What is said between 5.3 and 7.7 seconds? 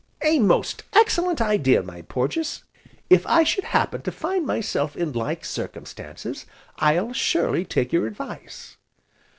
circumstances, I'll surely